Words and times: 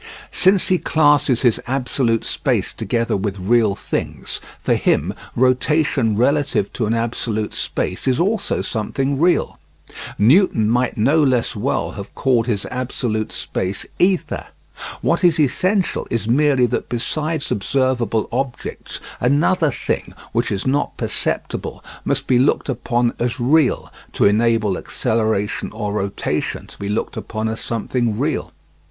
Since 0.31 0.69
he 0.69 0.79
classes 0.79 1.43
his 1.43 1.61
absolute 1.67 2.25
space 2.25 2.73
together 2.73 3.15
with 3.15 3.37
real 3.37 3.75
things, 3.75 4.41
for 4.59 4.73
him 4.73 5.13
rotation 5.35 6.15
relative 6.15 6.73
to 6.73 6.87
an 6.87 6.95
absolute 6.95 7.53
space 7.53 8.07
is 8.07 8.19
also 8.19 8.63
something 8.63 9.19
real. 9.19 9.59
Newton 10.17 10.67
might 10.67 10.97
no 10.97 11.21
less 11.23 11.55
well 11.55 11.91
have 11.91 12.15
called 12.15 12.47
his 12.47 12.65
absolute 12.71 13.31
space 13.31 13.85
"Ether"; 13.99 14.47
what 15.01 15.23
is 15.23 15.39
essential 15.39 16.07
is 16.09 16.27
merely 16.27 16.65
that 16.65 16.89
besides 16.89 17.51
observable 17.51 18.27
objects, 18.31 18.99
another 19.19 19.69
thing, 19.69 20.15
which 20.31 20.51
is 20.51 20.65
not 20.65 20.97
perceptible, 20.97 21.85
must 22.03 22.25
be 22.25 22.39
looked 22.39 22.69
upon 22.69 23.13
as 23.19 23.39
real, 23.39 23.93
to 24.13 24.25
enable 24.25 24.79
acceleration 24.79 25.69
or 25.73 25.93
rotation 25.93 26.65
to 26.65 26.79
be 26.79 26.89
looked 26.89 27.15
upon 27.15 27.47
as 27.47 27.61
something 27.61 28.17
real. 28.17 28.51